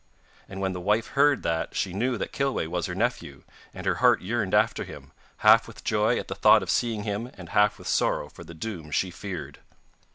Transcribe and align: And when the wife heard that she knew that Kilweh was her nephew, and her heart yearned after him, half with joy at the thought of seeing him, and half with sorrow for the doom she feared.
And 0.49 0.59
when 0.59 0.73
the 0.73 0.81
wife 0.81 1.09
heard 1.09 1.43
that 1.43 1.75
she 1.75 1.93
knew 1.93 2.17
that 2.17 2.31
Kilweh 2.31 2.65
was 2.65 2.87
her 2.87 2.95
nephew, 2.95 3.43
and 3.71 3.85
her 3.85 3.93
heart 4.01 4.19
yearned 4.21 4.55
after 4.55 4.83
him, 4.83 5.11
half 5.45 5.67
with 5.67 5.83
joy 5.83 6.17
at 6.17 6.27
the 6.27 6.33
thought 6.33 6.63
of 6.63 6.71
seeing 6.71 7.03
him, 7.03 7.29
and 7.35 7.49
half 7.49 7.77
with 7.77 7.87
sorrow 7.87 8.27
for 8.27 8.43
the 8.43 8.55
doom 8.55 8.89
she 8.89 9.11
feared. 9.11 9.59